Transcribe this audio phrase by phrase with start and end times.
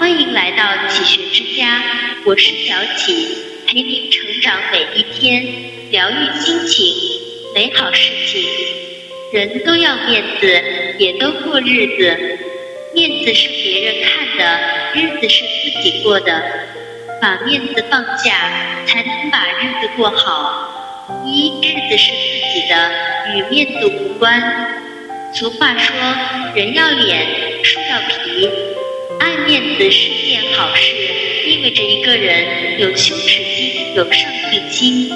[0.00, 1.82] 欢迎来到启学之家，
[2.24, 3.36] 我是小启，
[3.66, 5.46] 陪您成长每一天，
[5.90, 6.94] 疗愈心情，
[7.54, 8.42] 美好事情。
[9.30, 12.38] 人都要面子，也都过日子。
[12.94, 14.60] 面子是别人看的，
[14.94, 16.44] 日子是自己过的。
[17.20, 18.50] 把面子放下，
[18.86, 21.12] 才能把日子过好。
[21.26, 22.90] 一日子是自己的，
[23.36, 24.80] 与面子无关。
[25.34, 25.94] 俗话说，
[26.56, 28.48] 人要脸，树要皮。
[29.20, 30.94] 爱面子是件好事，
[31.46, 35.12] 意味着一个人有羞耻心，有上进心。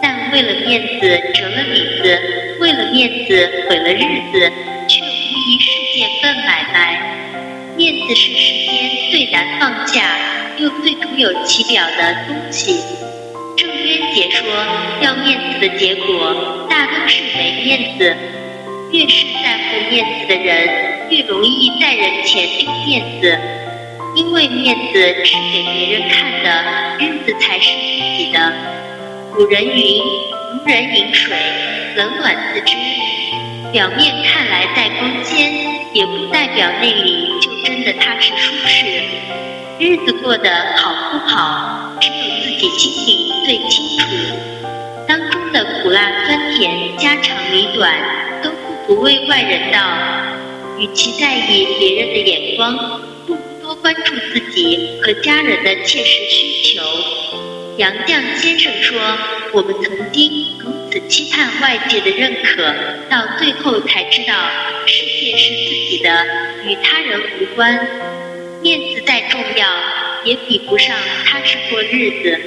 [0.00, 3.98] 但为了面子折了里子，为了面子毁了日
[4.32, 4.52] 子，
[4.88, 7.16] 却无疑是件笨买卖。
[7.76, 10.18] 面子是世间最难放下，
[10.58, 12.80] 又最徒有其表的东西。
[13.56, 14.46] 郑渊洁说，
[15.02, 18.16] 要面子的结果，大都是没面子。
[18.92, 23.38] 越是在乎面子的人，最容易在人前丢面子。
[24.16, 26.64] 因为面子是给别人看的，
[26.98, 28.50] 日子才是自己的。
[29.34, 30.02] 古人云
[30.56, 31.36] ：“如人饮水，
[31.96, 32.74] 冷暖自知。”
[33.72, 35.52] 表面看来再光鲜，
[35.92, 39.02] 也不代表内里就真的踏实舒适。
[39.78, 44.06] 日子过得好不好，只有自己心里最清楚。
[45.06, 47.92] 当中的苦辣酸甜、家长里短，
[48.42, 48.50] 都
[48.86, 49.78] 不为外人道。
[50.82, 52.76] 与其在意别人的眼光，
[53.24, 56.82] 不如多关注自己和家人的切实需求。
[57.76, 58.98] 杨绛先生说
[59.54, 62.74] ：“我们曾经如此期盼外界的认可，
[63.08, 64.34] 到最后才知道，
[64.88, 66.26] 世界是自己的，
[66.66, 67.78] 与他人无关。
[68.60, 69.68] 面子再重要，
[70.24, 72.40] 也比不上踏实过日子；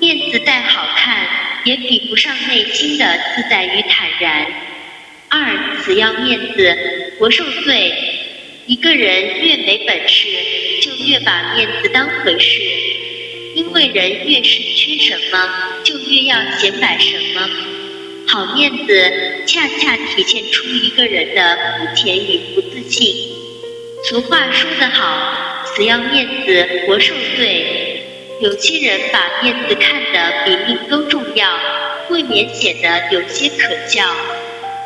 [0.00, 1.28] 面子再好看，
[1.64, 3.04] 也比不上内心的
[3.36, 4.46] 自在与坦然。
[5.28, 7.92] 二，死要面子，活受罪。
[8.66, 10.28] 一个人越没本事，
[10.82, 12.60] 就越把面子当回事。”
[13.56, 17.48] 因为人越是缺什么，就越要显摆什么。
[18.28, 23.12] 好面子恰恰体现出一个人的肤浅与不自信。
[24.04, 28.04] 俗话说得好，死要面子活受罪。
[28.40, 31.58] 有些人把面子看得比命都重要，
[32.10, 34.04] 未免显得有些可笑。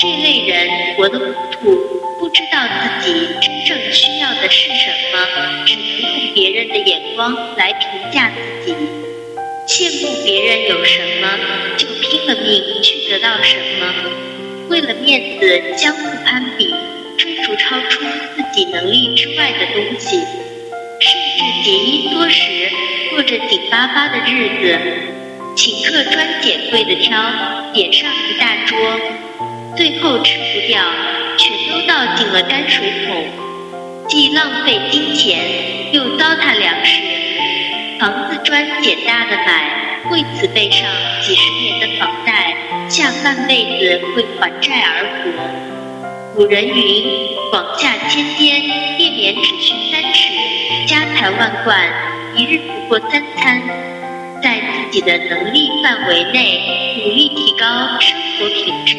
[0.00, 2.13] 这类人活得糊涂。
[2.24, 2.58] 不知道
[3.02, 8.32] 自己真正需要的是什么，只能用别人的眼光来评价
[8.64, 8.76] 自己。
[9.68, 11.28] 羡慕别人有什么，
[11.76, 13.92] 就拼了命去得到什么。
[14.70, 16.74] 为了面子相互攀比，
[17.18, 22.70] 追逐超出自己能力之外的东西，甚至节衣缩食，
[23.10, 24.78] 过着紧巴巴的日子，
[25.54, 28.78] 请客专拣贵的挑，点上一大桌，
[29.76, 30.80] 最后吃不掉。
[31.36, 33.26] 全都倒进了泔水桶，
[34.08, 37.02] 既浪费金钱，又糟蹋粮食，
[37.98, 40.88] 房子砖捡大的买，为此背上
[41.20, 42.56] 几十年的房贷，
[42.88, 46.36] 下半辈子为还债而活。
[46.36, 47.04] 古人云
[47.50, 48.62] ：“广厦千间，
[48.96, 50.30] 便免只需三尺；
[50.86, 51.84] 家财万贯，
[52.36, 53.60] 一日不过三餐。”
[54.94, 58.96] 己的能力范围内，努力提高生活品质，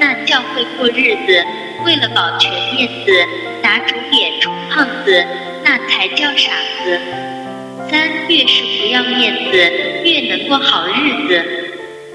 [0.00, 1.44] 那叫会过日子。
[1.84, 3.12] 为了保全面子，
[3.62, 5.26] 打肿脸充胖子，
[5.62, 6.52] 那才叫傻
[6.82, 6.98] 子。
[7.90, 9.58] 三越是不要面子，
[10.04, 11.44] 越能过好日子。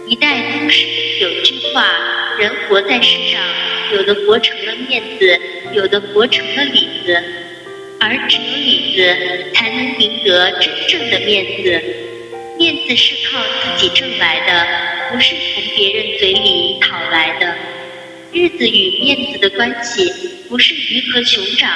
[0.07, 0.87] 一代宗师
[1.21, 1.85] 有句话：
[2.39, 3.39] 人活在世上，
[3.93, 5.39] 有的活成了面子，
[5.73, 7.23] 有的活成了里子，
[7.99, 11.81] 而只有里子才能赢得真正的面子。
[12.61, 14.67] 面子是靠自己挣来的，
[15.11, 17.55] 不是从别人嘴里讨来的。
[18.31, 20.13] 日子与面子的关系
[20.47, 21.71] 不是鱼和熊掌，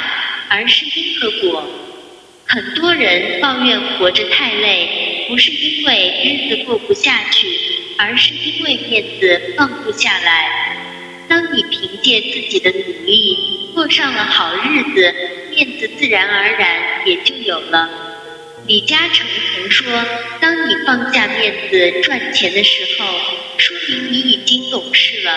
[0.48, 1.68] 而是因和果。
[2.46, 7.48] 很多人抱怨活着太累，不是因为日子过不下去，
[7.98, 10.78] 而是因为面子放不下来。
[11.28, 15.16] 当你凭借自己的努力过上了好日子，
[15.50, 17.90] 面子自然而然也就有了。
[18.68, 19.28] 李嘉诚
[19.70, 19.88] 说
[20.42, 23.06] ：“当你放下面子赚钱的时候，
[23.58, 25.32] 说明你已经懂事了；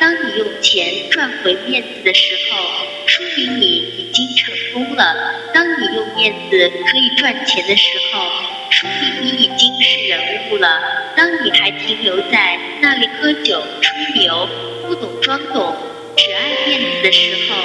[0.00, 5.04] 当你用钱赚回面子的时候，说明你已经成功了；
[5.52, 8.30] 当你用面子可以赚钱的时候，
[8.70, 10.68] 说明你已经是人物了；
[11.16, 14.48] 当你还停留在那里喝酒吹牛，
[14.86, 15.76] 不懂装懂，
[16.16, 17.56] 只爱面子的时候，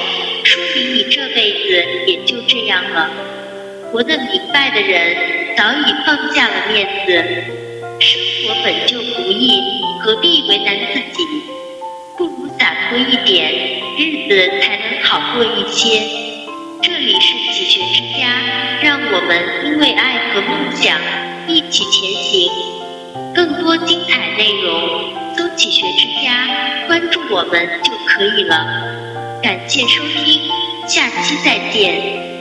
[0.44, 3.10] 说明你这辈子也就这样了。”
[3.92, 7.12] 活得明白的人，早已放下了面子。
[8.00, 9.60] 生活本就不易，
[10.00, 11.24] 何必为难自己？
[12.18, 13.52] 不如洒脱一点，
[13.98, 16.02] 日子才能好过一些。
[16.82, 18.30] 这里是启学之家。
[18.82, 20.98] 让我们因为爱和梦想
[21.48, 22.50] 一起前行。
[23.36, 26.48] 更多精彩内容，搜“启学之家”，
[26.88, 28.66] 关注我们就可以了。
[29.44, 30.50] 感谢收听，
[30.88, 32.39] 下期再见。